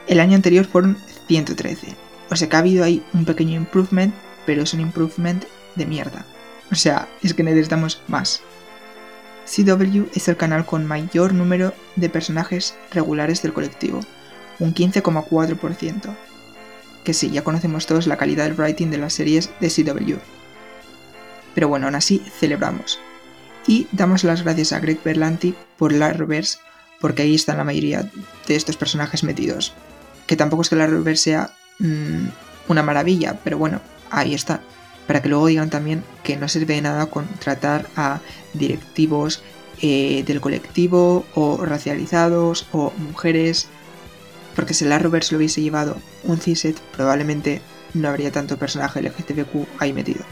El 0.07 0.19
año 0.19 0.35
anterior 0.35 0.65
fueron 0.65 0.97
113. 1.27 1.95
O 2.29 2.35
sea 2.35 2.49
que 2.49 2.55
ha 2.55 2.59
habido 2.59 2.83
ahí 2.83 3.03
un 3.13 3.25
pequeño 3.25 3.55
improvement, 3.55 4.13
pero 4.45 4.63
es 4.63 4.73
un 4.73 4.79
improvement 4.79 5.43
de 5.75 5.85
mierda. 5.85 6.25
O 6.71 6.75
sea, 6.75 7.07
es 7.21 7.33
que 7.33 7.43
necesitamos 7.43 8.01
más. 8.07 8.41
CW 9.45 10.05
es 10.13 10.27
el 10.27 10.37
canal 10.37 10.65
con 10.65 10.85
mayor 10.85 11.33
número 11.33 11.73
de 11.95 12.09
personajes 12.09 12.75
regulares 12.91 13.41
del 13.41 13.53
colectivo, 13.53 13.99
un 14.59 14.73
15,4%. 14.73 16.15
Que 17.03 17.13
sí, 17.13 17.29
ya 17.29 17.43
conocemos 17.43 17.85
todos 17.85 18.07
la 18.07 18.17
calidad 18.17 18.45
del 18.45 18.59
writing 18.59 18.89
de 18.89 18.97
las 18.97 19.13
series 19.13 19.49
de 19.59 19.69
CW. 19.69 20.17
Pero 21.53 21.67
bueno, 21.67 21.87
aún 21.87 21.95
así 21.95 22.23
celebramos. 22.39 22.99
Y 23.67 23.87
damos 23.91 24.23
las 24.23 24.43
gracias 24.43 24.73
a 24.73 24.79
Greg 24.79 25.01
Berlanti 25.03 25.53
por 25.77 25.93
la 25.93 26.11
reverse 26.13 26.57
porque 27.03 27.23
ahí 27.23 27.35
están 27.35 27.57
la 27.57 27.65
mayoría 27.65 28.09
de 28.47 28.55
estos 28.55 28.77
personajes 28.77 29.25
metidos. 29.25 29.73
Que 30.25 30.37
tampoco 30.37 30.61
es 30.61 30.69
que 30.69 30.77
la 30.77 30.87
Reverse 30.87 31.23
sea 31.23 31.51
mm, 31.79 32.27
una 32.69 32.81
maravilla, 32.81 33.37
pero 33.43 33.57
bueno, 33.57 33.81
ahí 34.09 34.33
está. 34.33 34.61
Para 35.05 35.21
que 35.21 35.27
luego 35.27 35.47
digan 35.47 35.69
también 35.69 36.01
que 36.23 36.37
no 36.37 36.47
sirve 36.47 36.75
de 36.75 36.81
nada 36.81 37.07
contratar 37.07 37.89
a 37.97 38.21
directivos 38.53 39.43
eh, 39.81 40.23
del 40.25 40.39
colectivo 40.39 41.25
o 41.35 41.65
racializados 41.65 42.67
o 42.71 42.93
mujeres. 42.97 43.67
Porque 44.55 44.73
si 44.73 44.85
la 44.85 44.99
Reverse 44.99 45.33
lo 45.33 45.37
hubiese 45.37 45.61
llevado 45.61 45.97
un 46.23 46.39
CISET, 46.39 46.79
probablemente 46.95 47.61
no 47.93 48.07
habría 48.07 48.31
tanto 48.31 48.57
personaje 48.57 49.01
LGTBQ 49.01 49.67
ahí 49.79 49.93
metido. 49.93 50.23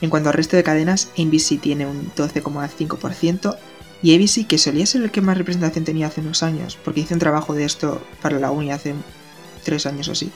En 0.00 0.10
cuanto 0.10 0.28
al 0.28 0.34
resto 0.34 0.56
de 0.56 0.62
cadenas, 0.62 1.10
NBC 1.16 1.60
tiene 1.60 1.86
un 1.86 2.10
12,5%, 2.14 3.56
y 4.02 4.16
ABC, 4.16 4.48
que 4.48 4.58
solía 4.58 4.84
ser 4.84 5.02
el 5.02 5.12
que 5.12 5.20
más 5.20 5.38
representación 5.38 5.84
tenía 5.84 6.08
hace 6.08 6.20
unos 6.20 6.42
años, 6.42 6.76
porque 6.84 7.00
hice 7.00 7.14
un 7.14 7.20
trabajo 7.20 7.54
de 7.54 7.64
esto 7.64 8.04
para 8.20 8.40
la 8.40 8.50
uni 8.50 8.72
hace 8.72 8.94
tres 9.62 9.86
años 9.86 10.08
o 10.08 10.12
así. 10.12 10.32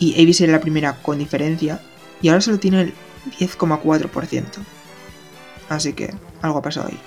Y 0.00 0.20
ABC 0.20 0.40
era 0.40 0.52
la 0.52 0.60
primera 0.60 1.00
con 1.00 1.18
diferencia, 1.18 1.80
y 2.20 2.28
ahora 2.28 2.40
solo 2.40 2.58
tiene 2.58 2.80
el 2.80 2.94
10,4%. 3.38 4.44
Así 5.68 5.92
que 5.92 6.12
algo 6.42 6.58
ha 6.58 6.62
pasado 6.62 6.88
ahí. 6.88 6.98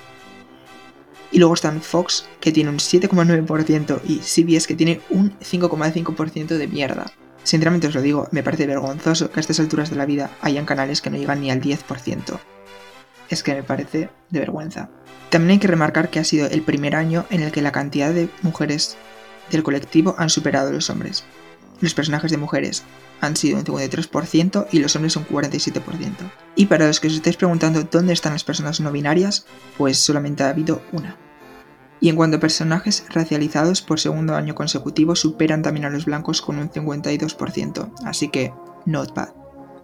Y 1.35 1.39
luego 1.39 1.53
están 1.53 1.81
Fox, 1.81 2.27
que 2.39 2.53
tiene 2.53 2.69
un 2.69 2.77
7,9%, 2.77 3.99
y 4.07 4.19
CBS, 4.19 4.67
que 4.67 4.73
tiene 4.73 5.01
un 5.09 5.37
5,5% 5.39 6.55
de 6.55 6.67
mierda. 6.69 7.11
Sinceramente 7.43 7.87
os 7.87 7.93
lo 7.93 8.01
digo, 8.01 8.29
me 8.31 8.41
parece 8.41 8.65
vergonzoso 8.65 9.29
que 9.29 9.39
a 9.39 9.41
estas 9.41 9.59
alturas 9.59 9.89
de 9.89 9.97
la 9.97 10.05
vida 10.05 10.31
hayan 10.39 10.65
canales 10.65 11.01
que 11.01 11.09
no 11.09 11.17
llegan 11.17 11.41
ni 11.41 11.51
al 11.51 11.59
10%. 11.59 12.39
Es 13.27 13.43
que 13.43 13.53
me 13.53 13.63
parece 13.63 14.07
de 14.29 14.39
vergüenza. 14.39 14.89
También 15.29 15.51
hay 15.51 15.59
que 15.59 15.67
remarcar 15.67 16.09
que 16.09 16.21
ha 16.21 16.23
sido 16.23 16.47
el 16.47 16.61
primer 16.61 16.95
año 16.95 17.25
en 17.29 17.41
el 17.41 17.51
que 17.51 17.61
la 17.61 17.73
cantidad 17.73 18.13
de 18.13 18.29
mujeres 18.41 18.95
del 19.51 19.61
colectivo 19.61 20.15
han 20.17 20.29
superado 20.29 20.69
a 20.69 20.71
los 20.71 20.89
hombres. 20.89 21.25
Los 21.81 21.93
personajes 21.93 22.31
de 22.31 22.37
mujeres 22.37 22.83
han 23.19 23.35
sido 23.35 23.57
un 23.57 23.65
53% 23.65 24.67
y 24.71 24.79
los 24.79 24.95
hombres 24.95 25.17
un 25.17 25.27
47%. 25.27 25.81
Y 26.55 26.67
para 26.67 26.87
los 26.87 27.01
que 27.01 27.07
os 27.07 27.15
estáis 27.15 27.35
preguntando 27.35 27.83
dónde 27.83 28.13
están 28.13 28.31
las 28.31 28.45
personas 28.45 28.79
no 28.79 28.93
binarias, 28.93 29.45
pues 29.77 29.97
solamente 29.97 30.43
ha 30.43 30.49
habido 30.49 30.81
una. 30.93 31.24
Y 32.01 32.09
en 32.09 32.15
cuanto 32.15 32.37
a 32.37 32.39
personajes 32.39 33.05
racializados 33.09 33.81
por 33.81 33.99
segundo 33.99 34.35
año 34.35 34.53
consecutivo 34.53 35.15
superan 35.15 35.61
también 35.61 35.85
a 35.85 35.89
los 35.89 36.05
blancos 36.05 36.41
con 36.41 36.59
un 36.59 36.69
52%, 36.69 37.91
así 38.05 38.27
que 38.29 38.53
not 38.85 39.13
bad. 39.13 39.29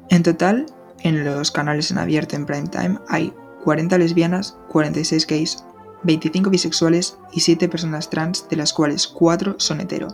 En 0.10 0.24
total, 0.24 0.66
en 1.00 1.24
los 1.24 1.52
canales 1.52 1.90
en 1.90 1.98
abierto 1.98 2.36
en 2.36 2.46
prime 2.46 2.68
time 2.68 3.00
hay 3.08 3.34
40 3.64 3.98
lesbianas, 3.98 4.58
46 4.70 5.26
gays, 5.28 5.64
25 6.04 6.50
bisexuales 6.50 7.18
y 7.32 7.42
7 7.42 7.70
personas 7.70 8.10
trans, 8.10 8.48
de 8.50 8.56
las 8.58 8.74
cuales 8.74 9.08
4 9.08 9.56
son 9.58 9.82
hetero. 9.82 10.08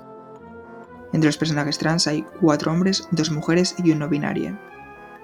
Entre 1.14 1.28
los 1.28 1.38
personajes 1.38 1.78
trans 1.78 2.08
hay 2.08 2.26
4 2.42 2.72
hombres, 2.72 3.08
2 3.12 3.32
mujeres 3.32 3.76
y 3.84 3.92
un 3.92 4.00
no 4.00 4.10
binario. 4.10 4.58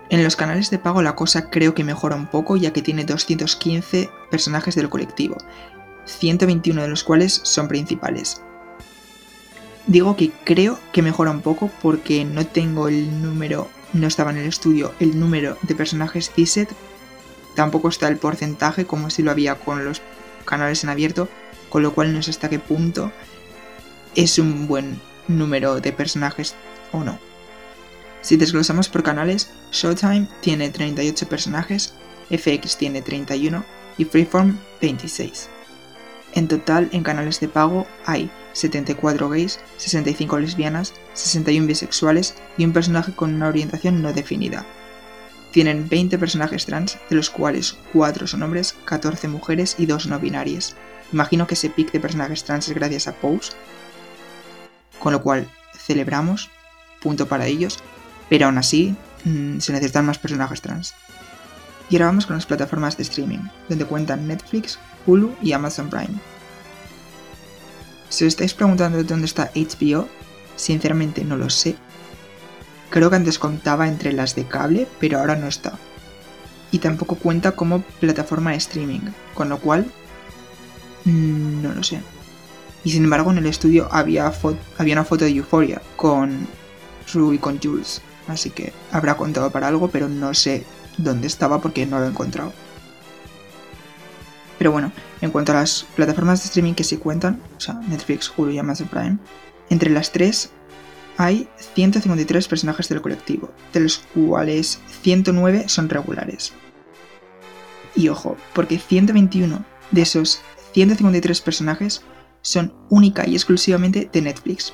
En 0.10 0.24
los 0.24 0.36
canales 0.36 0.70
de 0.70 0.80
pago 0.80 1.02
la 1.02 1.16
cosa 1.16 1.50
creo 1.50 1.74
que 1.74 1.84
mejora 1.84 2.16
un 2.16 2.28
poco 2.28 2.58
ya 2.58 2.72
que 2.74 2.82
tiene 2.82 3.06
215 3.06 4.10
personajes 4.30 4.76
del 4.76 4.90
colectivo, 4.90 5.38
121 6.06 6.82
de 6.82 6.88
los 6.88 7.04
cuales 7.04 7.42
son 7.44 7.68
principales. 7.68 8.42
Digo 9.88 10.16
que 10.16 10.32
creo 10.44 10.80
que 10.92 11.02
mejora 11.02 11.32
un 11.32 11.42
poco 11.42 11.70
porque 11.82 12.24
no 12.26 12.46
tengo 12.46 12.88
el 12.88 13.22
número, 13.22 13.70
no 13.92 14.08
estaba 14.08 14.32
en 14.32 14.38
el 14.38 14.48
estudio 14.48 14.94
el 15.00 15.20
número 15.20 15.58
de 15.62 15.76
personajes 15.76 16.32
CISET 16.34 16.70
tampoco 17.56 17.90
está 17.90 18.08
el 18.08 18.18
porcentaje 18.18 18.86
como 18.86 19.10
si 19.10 19.24
lo 19.24 19.32
había 19.32 19.56
con 19.56 19.86
los 19.86 20.02
canales 20.46 20.84
en 20.84 20.90
abierto, 20.90 21.30
con 21.70 21.84
lo 21.84 21.94
cual 21.94 22.14
no 22.14 22.22
sé 22.22 22.32
hasta 22.32 22.50
qué 22.50 22.60
punto 22.60 23.12
es 24.16 24.40
un 24.40 24.68
buen 24.68 25.00
número 25.28 25.80
de 25.80 25.92
personajes 25.92 26.56
o 26.92 27.04
no. 27.04 27.20
Si 28.22 28.38
desglosamos 28.38 28.90
por 28.90 29.04
canales, 29.04 29.50
Showtime 29.72 30.28
tiene 30.42 30.70
38 30.70 31.28
personajes, 31.28 31.94
FX 32.30 32.78
tiene 32.78 33.02
31 33.02 33.66
y 33.98 34.06
Freeform 34.06 34.58
26. 34.82 35.50
En 36.34 36.48
total, 36.48 36.90
en 36.92 37.04
canales 37.04 37.40
de 37.40 37.48
pago 37.48 37.88
hay 38.06 38.32
74 38.54 39.30
gays, 39.30 39.60
65 39.78 40.40
lesbianas, 40.40 40.94
61 41.14 41.68
bisexuales 41.68 42.36
y 42.58 42.66
un 42.66 42.74
personaje 42.74 43.14
con 43.14 43.34
una 43.34 43.48
orientación 43.48 44.02
no 44.02 44.14
definida. 44.14 44.66
Tienen 45.52 45.88
20 45.88 46.18
personajes 46.18 46.66
trans, 46.66 46.98
de 47.10 47.16
los 47.16 47.30
cuales 47.30 47.78
4 47.94 48.26
son 48.26 48.42
hombres, 48.42 48.76
14 48.86 49.28
mujeres 49.28 49.76
y 49.78 49.86
2 49.86 50.08
no 50.08 50.20
binarias. 50.20 50.76
Imagino 51.12 51.46
que 51.46 51.54
ese 51.54 51.70
pick 51.70 51.92
de 51.92 52.00
personajes 52.00 52.44
trans 52.44 52.68
es 52.68 52.74
gracias 52.74 53.08
a 53.08 53.14
Pose, 53.14 53.52
con 54.98 55.14
lo 55.14 55.22
cual 55.22 55.48
celebramos, 55.78 56.50
punto 57.00 57.28
para 57.28 57.46
ellos, 57.46 57.78
pero 58.30 58.48
aún 58.48 58.58
así 58.58 58.96
mm, 59.26 59.60
se 59.60 59.74
necesitan 59.74 60.08
más 60.08 60.18
personajes 60.18 60.62
trans. 60.62 60.96
Y 61.94 61.96
ahora 61.98 62.08
vamos 62.08 62.26
con 62.26 62.36
las 62.36 62.48
plataformas 62.48 62.98
de 62.98 63.04
streaming, 63.04 63.42
donde 63.70 63.86
cuentan 63.86 64.28
Netflix, 64.28 64.80
Hulu 65.06 65.36
y 65.44 65.52
Amazon 65.52 65.92
Prime. 65.92 66.16
Si 68.10 68.26
os 68.26 68.30
estáis 68.30 68.56
preguntando 68.56 69.04
dónde 69.04 69.28
está 69.28 69.52
HBO, 69.54 70.10
sinceramente 70.56 71.24
no 71.24 71.38
lo 71.38 71.52
sé. 71.52 71.76
Creo 72.90 73.12
que 73.12 73.18
antes 73.18 73.38
contaba 73.38 73.88
entre 73.88 74.12
las 74.12 74.34
de 74.34 74.48
cable, 74.48 74.88
pero 75.00 75.20
ahora 75.20 75.36
no 75.36 75.46
está. 75.46 75.74
Y 76.72 76.80
tampoco 76.80 77.14
cuenta 77.14 77.52
como 77.52 77.84
plataforma 77.84 78.50
de 78.50 78.58
streaming, 78.58 79.12
con 79.36 79.50
lo 79.50 79.60
cual 79.60 79.86
mm, 81.06 81.62
no 81.62 81.76
lo 81.76 81.84
sé. 81.84 82.02
Y 82.84 82.90
sin 82.90 83.04
embargo 83.04 83.30
en 83.30 83.38
el 83.38 83.46
estudio 83.46 83.88
había, 83.92 84.34
había 84.80 84.96
una 84.96 85.06
foto 85.06 85.26
de 85.26 85.32
Euphoria 85.36 85.80
con 85.96 86.48
Rue 87.14 87.36
y 87.36 87.38
con 87.38 87.60
Jules, 87.62 88.02
así 88.28 88.50
que 88.50 88.74
habrá 88.92 89.16
contado 89.18 89.52
para 89.52 89.68
algo, 89.68 89.90
pero 89.90 90.10
no 90.10 90.34
sé 90.34 90.66
dónde 90.98 91.28
estaba 91.28 91.62
porque 91.62 91.86
no 91.86 92.00
lo 92.00 92.06
he 92.06 92.10
encontrado. 92.10 92.54
Pero 94.58 94.72
bueno, 94.72 94.92
en 95.22 95.32
cuanto 95.32 95.52
a 95.52 95.56
las 95.56 95.86
plataformas 95.96 96.42
de 96.42 96.48
streaming 96.48 96.74
que 96.74 96.84
sí 96.84 96.98
cuentan, 96.98 97.42
o 97.58 97.60
sea, 97.60 97.76
Netflix, 97.76 98.32
Hulu 98.36 98.52
y 98.52 98.60
Amazon 98.60 98.88
Prime, 98.88 99.18
entre 99.70 99.90
las 99.90 100.12
tres 100.12 100.52
hay 101.18 101.48
153 101.76 102.48
personajes 102.48 102.90
del 102.90 103.02
colectivo, 103.02 103.52
de 103.72 103.82
los 103.82 104.00
cuales 104.14 104.80
109 105.02 105.66
son 105.68 105.90
regulares. 105.90 106.54
Y 107.96 108.10
ojo, 108.10 108.38
porque 108.54 108.80
121 108.80 109.64
de 109.92 110.02
esos 110.02 110.42
153 110.74 111.42
personajes 111.42 112.02
son 112.42 112.74
única 112.90 113.28
y 113.28 113.36
exclusivamente 113.36 114.10
de 114.12 114.22
Netflix. 114.22 114.74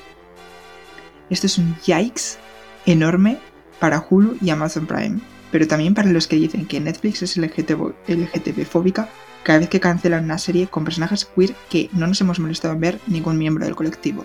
Esto 1.28 1.46
es 1.46 1.58
un 1.58 1.76
yikes 1.84 2.38
enorme 2.86 3.38
para 3.78 4.04
Hulu 4.08 4.36
y 4.40 4.50
Amazon 4.50 4.86
Prime, 4.86 5.20
pero 5.50 5.66
también 5.66 5.94
para 5.94 6.10
los 6.10 6.26
que 6.26 6.36
dicen 6.36 6.66
que 6.66 6.80
Netflix 6.80 7.22
es 7.22 7.36
LGTB 7.36 8.64
fóbica 8.64 9.08
cada 9.42 9.58
vez 9.60 9.68
que 9.68 9.80
cancelan 9.80 10.24
una 10.24 10.38
serie 10.38 10.66
con 10.68 10.84
personajes 10.84 11.24
queer 11.24 11.54
que 11.70 11.88
no 11.92 12.06
nos 12.06 12.20
hemos 12.20 12.38
molestado 12.38 12.74
en 12.74 12.80
ver 12.80 13.00
ningún 13.06 13.38
miembro 13.38 13.64
del 13.64 13.74
colectivo. 13.74 14.24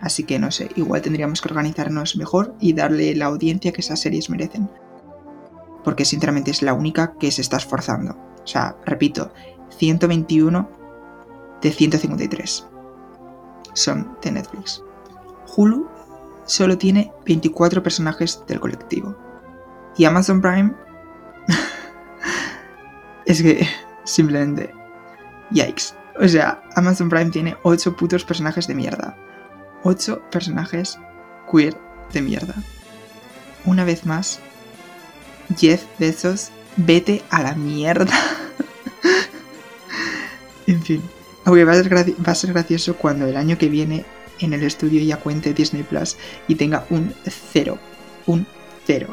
Así 0.00 0.24
que 0.24 0.38
no 0.38 0.50
sé, 0.50 0.70
igual 0.76 1.02
tendríamos 1.02 1.40
que 1.40 1.48
organizarnos 1.48 2.16
mejor 2.16 2.54
y 2.58 2.72
darle 2.72 3.14
la 3.14 3.26
audiencia 3.26 3.72
que 3.72 3.82
esas 3.82 4.00
series 4.00 4.30
merecen. 4.30 4.70
Porque 5.84 6.04
sinceramente 6.04 6.50
es 6.50 6.62
la 6.62 6.74
única 6.74 7.14
que 7.18 7.30
se 7.30 7.42
está 7.42 7.58
esforzando. 7.58 8.16
O 8.42 8.46
sea, 8.46 8.76
repito, 8.84 9.32
121 9.76 10.68
de 11.60 11.70
153 11.70 12.66
son 13.74 14.16
de 14.22 14.32
Netflix. 14.32 14.82
Hulu 15.54 15.88
solo 16.50 16.76
tiene 16.76 17.12
24 17.26 17.82
personajes 17.82 18.42
del 18.48 18.58
colectivo. 18.58 19.16
Y 19.96 20.04
Amazon 20.04 20.40
Prime... 20.40 20.74
es 23.24 23.40
que 23.40 23.66
simplemente... 24.04 24.74
Yikes. 25.52 25.94
O 26.20 26.28
sea, 26.28 26.62
Amazon 26.74 27.08
Prime 27.08 27.30
tiene 27.30 27.56
8 27.62 27.96
putos 27.96 28.24
personajes 28.24 28.66
de 28.66 28.74
mierda. 28.74 29.16
8 29.84 30.22
personajes 30.30 30.98
queer 31.50 31.76
de 32.12 32.22
mierda. 32.22 32.54
Una 33.64 33.84
vez 33.84 34.04
más, 34.04 34.40
Jeff 35.56 35.84
Bezos, 35.98 36.50
vete 36.76 37.22
a 37.30 37.42
la 37.42 37.54
mierda. 37.54 38.14
en 40.66 40.82
fin. 40.82 41.02
Aunque 41.44 41.64
va 41.64 41.72
a, 41.72 42.34
ser 42.34 42.52
gracioso 42.52 42.96
cuando 42.96 43.26
el 43.26 43.36
año 43.36 43.56
que 43.56 43.68
viene 43.68 44.04
en 44.40 44.52
el 44.52 44.62
estudio 44.62 45.02
ya 45.02 45.18
cuente 45.18 45.54
Disney 45.54 45.82
Plus 45.82 46.16
y 46.48 46.54
tenga 46.54 46.86
un 46.90 47.14
cero. 47.24 47.78
Un 48.26 48.46
cero. 48.86 49.08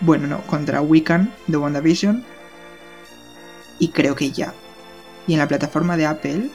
Bueno, 0.00 0.26
no, 0.26 0.40
contra 0.46 0.80
Wiccan 0.80 1.32
de 1.46 1.56
WandaVision. 1.56 2.24
Y 3.78 3.88
creo 3.88 4.14
que 4.14 4.30
ya. 4.30 4.54
Y 5.26 5.34
en 5.34 5.38
la 5.38 5.48
plataforma 5.48 5.96
de 5.96 6.06
Apple, 6.06 6.50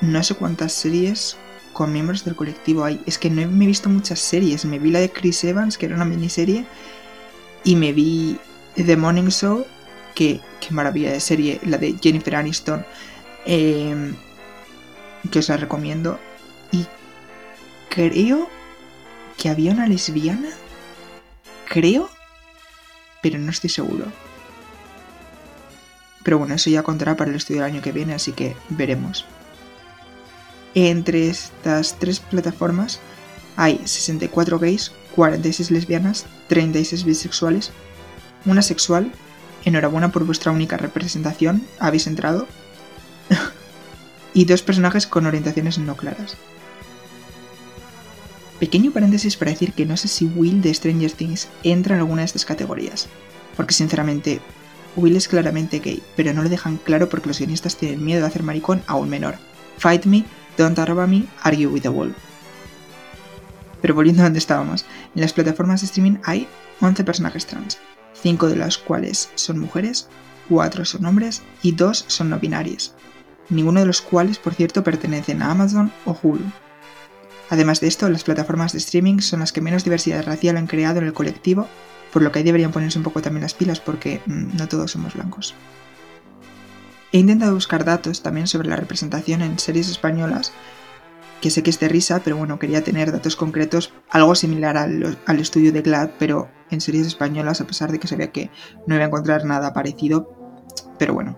no 0.00 0.22
sé 0.22 0.34
cuántas 0.34 0.72
series 0.72 1.36
con 1.72 1.92
miembros 1.92 2.24
del 2.24 2.36
colectivo 2.36 2.84
hay. 2.84 3.00
Es 3.06 3.18
que 3.18 3.30
no 3.30 3.48
me 3.48 3.64
he 3.64 3.68
visto 3.68 3.88
muchas 3.88 4.20
series. 4.20 4.64
Me 4.64 4.78
vi 4.78 4.90
la 4.90 5.00
de 5.00 5.10
Chris 5.10 5.42
Evans, 5.44 5.78
que 5.78 5.86
era 5.86 5.94
una 5.94 6.04
miniserie. 6.04 6.66
Y 7.64 7.76
me 7.76 7.92
vi 7.92 8.38
The 8.74 8.96
Morning 8.96 9.28
Show, 9.28 9.66
que 10.14 10.40
qué 10.60 10.74
maravilla 10.74 11.12
de 11.12 11.20
serie. 11.20 11.60
La 11.64 11.78
de 11.78 11.96
Jennifer 12.00 12.36
Aniston. 12.36 12.84
Eh, 13.46 14.12
que 15.30 15.38
os 15.38 15.48
la 15.48 15.56
recomiendo. 15.56 16.18
Creo 17.94 18.48
que 19.36 19.50
había 19.50 19.72
una 19.72 19.86
lesbiana. 19.86 20.48
Creo, 21.68 22.08
pero 23.22 23.38
no 23.38 23.50
estoy 23.50 23.68
seguro. 23.68 24.06
Pero 26.22 26.38
bueno, 26.38 26.54
eso 26.54 26.70
ya 26.70 26.82
contará 26.82 27.16
para 27.18 27.30
el 27.30 27.36
estudio 27.36 27.60
del 27.60 27.70
año 27.70 27.82
que 27.82 27.92
viene, 27.92 28.14
así 28.14 28.32
que 28.32 28.56
veremos. 28.70 29.26
Entre 30.74 31.28
estas 31.28 31.98
tres 31.98 32.20
plataformas 32.20 32.98
hay 33.56 33.82
64 33.84 34.58
gays, 34.58 34.92
46 35.14 35.70
lesbianas, 35.70 36.24
36 36.48 37.04
bisexuales, 37.04 37.72
una 38.46 38.62
sexual. 38.62 39.12
Enhorabuena 39.66 40.10
por 40.10 40.24
vuestra 40.24 40.50
única 40.50 40.78
representación, 40.78 41.66
habéis 41.78 42.06
entrado. 42.06 42.48
y 44.32 44.46
dos 44.46 44.62
personajes 44.62 45.06
con 45.06 45.26
orientaciones 45.26 45.76
no 45.76 45.94
claras. 45.94 46.38
Pequeño 48.62 48.92
paréntesis 48.92 49.36
para 49.36 49.50
decir 49.50 49.72
que 49.72 49.86
no 49.86 49.96
sé 49.96 50.06
si 50.06 50.24
Will 50.24 50.62
de 50.62 50.72
Stranger 50.72 51.10
Things 51.10 51.48
entra 51.64 51.96
en 51.96 52.00
alguna 52.00 52.20
de 52.20 52.26
estas 52.26 52.44
categorías, 52.44 53.08
porque 53.56 53.74
sinceramente 53.74 54.40
Will 54.94 55.16
es 55.16 55.26
claramente 55.26 55.80
gay, 55.80 56.00
pero 56.14 56.32
no 56.32 56.44
lo 56.44 56.48
dejan 56.48 56.76
claro 56.76 57.08
porque 57.08 57.26
los 57.26 57.40
guionistas 57.40 57.76
tienen 57.76 58.04
miedo 58.04 58.20
de 58.20 58.28
hacer 58.28 58.44
maricón 58.44 58.84
a 58.86 58.94
un 58.94 59.10
menor. 59.10 59.34
Fight 59.78 60.04
me, 60.04 60.24
don't 60.56 60.78
arroba 60.78 61.08
me, 61.08 61.24
argue 61.42 61.66
with 61.66 61.82
the 61.82 61.88
wall. 61.88 62.14
Pero 63.80 63.96
volviendo 63.96 64.22
a 64.22 64.26
donde 64.26 64.38
estábamos, 64.38 64.86
en 65.12 65.22
las 65.22 65.32
plataformas 65.32 65.80
de 65.80 65.86
streaming 65.86 66.18
hay 66.22 66.46
11 66.80 67.02
personajes 67.02 67.46
trans, 67.46 67.78
5 68.22 68.46
de 68.46 68.54
los 68.54 68.78
cuales 68.78 69.30
son 69.34 69.58
mujeres, 69.58 70.06
4 70.48 70.84
son 70.84 71.04
hombres 71.04 71.42
y 71.62 71.72
2 71.72 72.04
son 72.06 72.30
no 72.30 72.38
binarios 72.38 72.94
ninguno 73.48 73.80
de 73.80 73.86
los 73.86 74.00
cuales, 74.00 74.38
por 74.38 74.54
cierto, 74.54 74.84
pertenecen 74.84 75.42
a 75.42 75.50
Amazon 75.50 75.92
o 76.04 76.16
Hulu. 76.22 76.44
Además 77.52 77.82
de 77.82 77.86
esto, 77.86 78.08
las 78.08 78.24
plataformas 78.24 78.72
de 78.72 78.78
streaming 78.78 79.18
son 79.18 79.40
las 79.40 79.52
que 79.52 79.60
menos 79.60 79.84
diversidad 79.84 80.24
racial 80.24 80.56
han 80.56 80.66
creado 80.66 81.00
en 81.00 81.04
el 81.06 81.12
colectivo, 81.12 81.68
por 82.10 82.22
lo 82.22 82.32
que 82.32 82.38
ahí 82.38 82.46
deberían 82.46 82.72
ponerse 82.72 82.96
un 82.96 83.04
poco 83.04 83.20
también 83.20 83.42
las 83.42 83.52
pilas 83.52 83.78
porque 83.78 84.22
mm, 84.24 84.56
no 84.56 84.68
todos 84.68 84.92
somos 84.92 85.12
blancos. 85.12 85.54
He 87.12 87.18
intentado 87.18 87.52
buscar 87.52 87.84
datos 87.84 88.22
también 88.22 88.46
sobre 88.46 88.70
la 88.70 88.76
representación 88.76 89.42
en 89.42 89.58
series 89.58 89.90
españolas, 89.90 90.50
que 91.42 91.50
sé 91.50 91.62
que 91.62 91.68
es 91.68 91.78
de 91.78 91.90
risa, 91.90 92.22
pero 92.24 92.38
bueno, 92.38 92.58
quería 92.58 92.84
tener 92.84 93.12
datos 93.12 93.36
concretos, 93.36 93.92
algo 94.08 94.34
similar 94.34 94.78
al, 94.78 95.18
al 95.26 95.38
estudio 95.38 95.72
de 95.72 95.82
GLAD, 95.82 96.12
pero 96.18 96.48
en 96.70 96.80
series 96.80 97.06
españolas, 97.06 97.60
a 97.60 97.66
pesar 97.66 97.92
de 97.92 98.00
que 98.00 98.08
sabía 98.08 98.32
que 98.32 98.50
no 98.86 98.94
iba 98.94 99.04
a 99.04 99.08
encontrar 99.08 99.44
nada 99.44 99.74
parecido, 99.74 100.64
pero 100.98 101.12
bueno, 101.12 101.36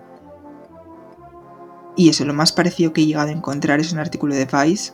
y 1.97 2.09
eso, 2.09 2.25
lo 2.25 2.33
más 2.33 2.51
parecido 2.51 2.91
que 2.91 3.01
he 3.01 3.05
llegado 3.05 3.29
a 3.29 3.33
encontrar 3.33 3.79
es 3.79 3.93
un 3.93 3.99
artículo 3.99 4.35
de 4.35 4.45
Vice, 4.45 4.91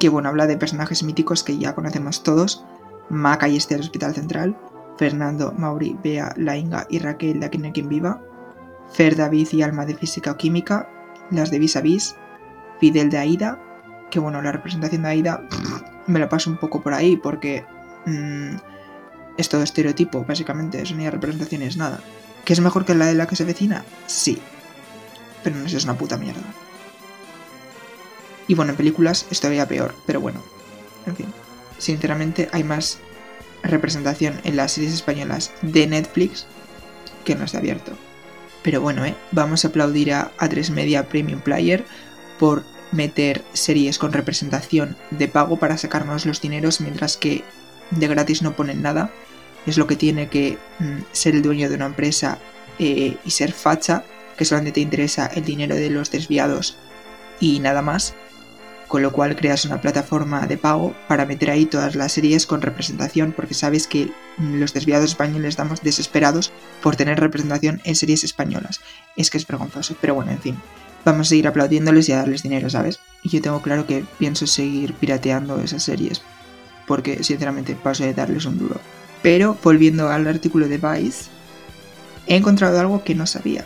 que 0.00 0.08
bueno, 0.08 0.30
habla 0.30 0.48
de 0.48 0.56
personajes 0.56 1.04
míticos 1.04 1.44
que 1.44 1.58
ya 1.58 1.74
conocemos 1.74 2.24
todos, 2.24 2.64
Maca 3.10 3.48
y 3.48 3.56
este 3.56 3.74
del 3.74 3.84
Hospital 3.84 4.14
Central, 4.14 4.58
Fernando, 4.96 5.52
Mauri, 5.56 5.96
Bea, 6.02 6.32
Lainga 6.36 6.86
y 6.88 6.98
Raquel 6.98 7.38
de 7.38 7.46
Aquí 7.46 7.58
no 7.58 7.70
quien 7.70 7.88
viva, 7.88 8.22
Fer, 8.92 9.14
David 9.14 9.48
y 9.52 9.62
Alma 9.62 9.84
de 9.84 9.94
Física 9.94 10.32
o 10.32 10.36
Química, 10.36 10.88
las 11.30 11.50
de 11.50 11.58
Vis 11.58 11.76
a 11.76 11.82
Vis, 11.82 12.16
Fidel 12.80 13.10
de 13.10 13.18
Aida, 13.18 13.62
que 14.10 14.18
bueno, 14.18 14.40
la 14.42 14.52
representación 14.52 15.02
de 15.02 15.08
Aida 15.08 15.46
me 16.06 16.18
la 16.18 16.28
paso 16.28 16.50
un 16.50 16.56
poco 16.56 16.82
por 16.82 16.94
ahí 16.94 17.16
porque 17.16 17.64
mm, 18.06 18.56
es 19.36 19.48
todo 19.50 19.62
estereotipo, 19.62 20.24
básicamente, 20.24 20.80
eso 20.80 20.94
ni 20.94 21.08
representación 21.08 21.62
es 21.62 21.76
nada. 21.76 22.00
¿Que 22.44 22.54
es 22.54 22.60
mejor 22.60 22.86
que 22.86 22.94
la 22.94 23.06
de 23.06 23.14
la 23.14 23.26
que 23.26 23.36
se 23.36 23.44
vecina? 23.44 23.84
Sí, 24.06 24.40
pero 25.44 25.56
no 25.56 25.66
es 25.66 25.84
una 25.84 25.94
puta 25.94 26.16
mierda. 26.16 26.42
Y 28.50 28.54
bueno, 28.54 28.72
en 28.72 28.76
películas 28.76 29.26
es 29.30 29.38
todavía 29.38 29.68
peor, 29.68 29.94
pero 30.06 30.20
bueno, 30.20 30.42
en 31.06 31.14
fin. 31.14 31.26
Sinceramente 31.78 32.48
hay 32.50 32.64
más 32.64 32.98
representación 33.62 34.40
en 34.42 34.56
las 34.56 34.72
series 34.72 34.92
españolas 34.92 35.52
de 35.62 35.86
Netflix 35.86 36.46
que 37.24 37.36
no 37.36 37.44
está 37.44 37.58
abierto. 37.58 37.92
Pero 38.64 38.80
bueno, 38.80 39.04
¿eh? 39.04 39.14
vamos 39.30 39.64
a 39.64 39.68
aplaudir 39.68 40.12
a 40.12 40.32
A3 40.38 40.70
Media 40.70 41.08
Premium 41.08 41.40
Player 41.40 41.84
por 42.40 42.64
meter 42.90 43.44
series 43.52 43.98
con 43.98 44.12
representación 44.12 44.96
de 45.12 45.28
pago 45.28 45.56
para 45.56 45.78
sacarnos 45.78 46.26
los 46.26 46.40
dineros 46.40 46.80
mientras 46.80 47.16
que 47.16 47.44
de 47.92 48.08
gratis 48.08 48.42
no 48.42 48.56
ponen 48.56 48.82
nada. 48.82 49.12
Es 49.64 49.78
lo 49.78 49.86
que 49.86 49.94
tiene 49.94 50.28
que 50.28 50.58
mm, 50.80 51.02
ser 51.12 51.36
el 51.36 51.42
dueño 51.42 51.68
de 51.68 51.76
una 51.76 51.86
empresa 51.86 52.38
eh, 52.80 53.16
y 53.24 53.30
ser 53.30 53.52
facha, 53.52 54.02
que 54.36 54.44
solamente 54.44 54.72
te 54.72 54.80
interesa 54.80 55.28
el 55.28 55.44
dinero 55.44 55.76
de 55.76 55.90
los 55.90 56.10
desviados 56.10 56.76
y 57.38 57.60
nada 57.60 57.80
más. 57.80 58.16
Con 58.90 59.00
lo 59.00 59.12
cual 59.12 59.36
creas 59.36 59.64
una 59.64 59.80
plataforma 59.80 60.46
de 60.46 60.58
pago 60.58 60.94
para 61.08 61.24
meter 61.24 61.50
ahí 61.50 61.64
todas 61.64 61.94
las 61.94 62.12
series 62.12 62.44
con 62.44 62.60
representación, 62.60 63.32
porque 63.32 63.54
sabes 63.54 63.86
que 63.86 64.12
los 64.36 64.74
desviados 64.74 65.10
españoles 65.10 65.50
estamos 65.50 65.80
desesperados 65.80 66.52
por 66.82 66.96
tener 66.96 67.18
representación 67.18 67.80
en 67.84 67.96
series 67.96 68.24
españolas. 68.24 68.80
Es 69.16 69.30
que 69.30 69.38
es 69.38 69.46
vergonzoso, 69.46 69.96
pero 69.98 70.14
bueno, 70.14 70.32
en 70.32 70.40
fin 70.40 70.56
vamos 71.04 71.28
a 71.28 71.30
seguir 71.30 71.48
aplaudiéndoles 71.48 72.08
y 72.08 72.12
a 72.12 72.18
darles 72.18 72.42
dinero, 72.42 72.68
¿sabes? 72.70 73.00
Y 73.22 73.28
yo 73.28 73.40
tengo 73.40 73.62
claro 73.62 73.86
que 73.86 74.04
pienso 74.18 74.46
seguir 74.46 74.94
pirateando 74.94 75.60
esas 75.60 75.82
series, 75.82 76.22
porque 76.86 77.22
sinceramente 77.24 77.74
paso 77.74 78.04
de 78.04 78.14
darles 78.14 78.44
un 78.44 78.58
duro. 78.58 78.80
Pero 79.22 79.56
volviendo 79.62 80.08
al 80.08 80.26
artículo 80.26 80.68
de 80.68 80.78
Vice, 80.78 81.30
he 82.26 82.36
encontrado 82.36 82.80
algo 82.80 83.04
que 83.04 83.14
no 83.14 83.26
sabía. 83.26 83.64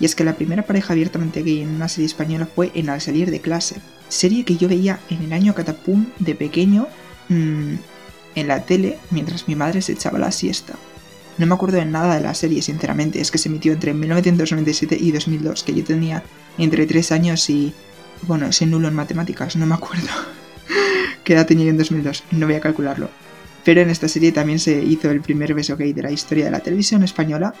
Y 0.00 0.04
es 0.04 0.14
que 0.14 0.24
la 0.24 0.34
primera 0.34 0.64
pareja 0.64 0.92
abiertamente 0.92 1.42
gay 1.42 1.62
en 1.62 1.70
una 1.70 1.88
serie 1.88 2.06
española 2.06 2.48
fue 2.52 2.70
en 2.74 2.90
Al 2.90 3.00
salir 3.00 3.30
de 3.30 3.40
clase. 3.40 3.76
Serie 4.08 4.44
que 4.44 4.56
yo 4.56 4.68
veía 4.68 5.00
en 5.08 5.22
el 5.22 5.32
año 5.32 5.54
catapum 5.54 6.06
de 6.18 6.34
pequeño 6.34 6.88
mmm, 7.28 7.74
en 8.34 8.48
la 8.48 8.64
tele 8.64 8.98
mientras 9.10 9.48
mi 9.48 9.54
madre 9.54 9.82
se 9.82 9.92
echaba 9.92 10.18
la 10.18 10.32
siesta. 10.32 10.74
No 11.36 11.46
me 11.46 11.54
acuerdo 11.54 11.78
de 11.78 11.84
nada 11.84 12.14
de 12.14 12.20
la 12.20 12.34
serie, 12.34 12.62
sinceramente. 12.62 13.20
Es 13.20 13.30
que 13.30 13.38
se 13.38 13.48
emitió 13.48 13.72
entre 13.72 13.92
1997 13.92 14.96
y 15.00 15.10
2002, 15.10 15.64
que 15.64 15.74
yo 15.74 15.84
tenía 15.84 16.22
entre 16.58 16.86
3 16.86 17.12
años 17.12 17.50
y... 17.50 17.72
Bueno, 18.22 18.46
ese 18.46 18.66
nulo 18.66 18.88
en 18.88 18.94
matemáticas, 18.94 19.56
no 19.56 19.66
me 19.66 19.74
acuerdo. 19.74 20.08
¿Qué 21.24 21.34
edad 21.34 21.46
tenía 21.46 21.68
en 21.68 21.76
2002? 21.76 22.24
No 22.30 22.46
voy 22.46 22.54
a 22.54 22.60
calcularlo. 22.60 23.10
Pero 23.64 23.80
en 23.80 23.90
esta 23.90 24.08
serie 24.08 24.30
también 24.30 24.60
se 24.60 24.82
hizo 24.82 25.10
el 25.10 25.20
primer 25.20 25.54
beso 25.54 25.76
gay 25.76 25.92
de 25.92 26.02
la 26.02 26.12
historia 26.12 26.44
de 26.44 26.50
la 26.52 26.60
televisión 26.60 27.02
española. 27.02 27.54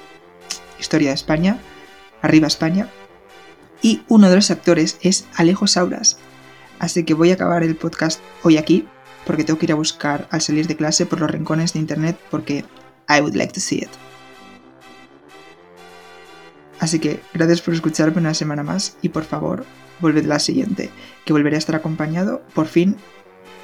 Historia 0.78 1.08
de 1.08 1.14
España. 1.14 1.58
Arriba 2.24 2.46
España. 2.46 2.88
Y 3.82 4.00
uno 4.08 4.30
de 4.30 4.36
los 4.36 4.50
actores 4.50 4.96
es 5.02 5.26
Alejo 5.34 5.66
Sauras. 5.66 6.16
Así 6.78 7.04
que 7.04 7.12
voy 7.12 7.30
a 7.30 7.34
acabar 7.34 7.62
el 7.62 7.76
podcast 7.76 8.20
hoy 8.42 8.56
aquí, 8.56 8.88
porque 9.26 9.44
tengo 9.44 9.58
que 9.58 9.66
ir 9.66 9.72
a 9.72 9.76
buscar 9.76 10.26
al 10.30 10.40
salir 10.40 10.66
de 10.66 10.74
clase 10.74 11.04
por 11.04 11.20
los 11.20 11.30
rincones 11.30 11.74
de 11.74 11.80
internet, 11.80 12.18
porque 12.30 12.64
I 13.10 13.20
would 13.20 13.34
like 13.34 13.52
to 13.52 13.60
see 13.60 13.76
it. 13.76 13.90
Así 16.80 16.98
que 16.98 17.20
gracias 17.34 17.60
por 17.60 17.74
escucharme 17.74 18.22
una 18.22 18.32
semana 18.32 18.62
más 18.62 18.96
y 19.02 19.10
por 19.10 19.24
favor, 19.24 19.66
volved 20.00 20.24
la 20.24 20.38
siguiente, 20.38 20.88
que 21.26 21.34
volveré 21.34 21.56
a 21.56 21.58
estar 21.58 21.76
acompañado, 21.76 22.42
por 22.54 22.68
fin, 22.68 22.96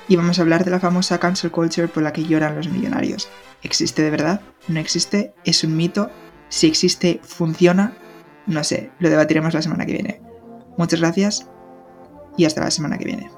y 0.06 0.16
vamos 0.16 0.38
a 0.38 0.42
hablar 0.42 0.66
de 0.66 0.70
la 0.70 0.80
famosa 0.80 1.18
cancel 1.18 1.50
culture 1.50 1.88
por 1.88 2.02
la 2.02 2.12
que 2.12 2.24
lloran 2.24 2.56
los 2.56 2.68
millonarios. 2.68 3.30
¿Existe 3.62 4.02
de 4.02 4.10
verdad? 4.10 4.42
¿No 4.68 4.80
existe? 4.80 5.32
¿Es 5.44 5.64
un 5.64 5.78
mito? 5.78 6.10
Si 6.50 6.66
existe, 6.66 7.20
¿funciona? 7.22 7.94
No 8.50 8.64
sé, 8.64 8.90
lo 8.98 9.08
debatiremos 9.08 9.54
la 9.54 9.62
semana 9.62 9.86
que 9.86 9.92
viene. 9.92 10.20
Muchas 10.76 10.98
gracias 10.98 11.48
y 12.36 12.46
hasta 12.46 12.62
la 12.62 12.72
semana 12.72 12.98
que 12.98 13.04
viene. 13.04 13.30